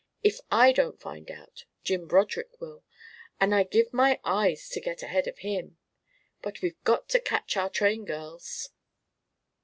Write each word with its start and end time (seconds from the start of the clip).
If 0.23 0.39
I 0.49 0.71
don't 0.71 0.99
find 0.99 1.29
out, 1.29 1.65
Jim 1.83 2.07
Broderick 2.07 2.59
will, 2.59 2.83
and 3.39 3.53
I'd 3.53 3.69
give 3.69 3.93
my 3.93 4.19
eyes 4.23 4.67
to 4.69 4.81
get 4.81 5.03
ahead 5.03 5.27
of 5.27 5.37
him. 5.37 5.77
But 6.41 6.63
we've 6.63 6.83
got 6.83 7.07
to 7.09 7.19
catch 7.19 7.55
our 7.55 7.69
train, 7.69 8.05
girls." 8.05 8.71